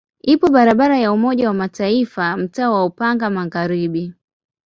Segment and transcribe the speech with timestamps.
[0.23, 4.13] Ipo barabara ya Umoja wa Mataifa mtaa wa Upanga Magharibi.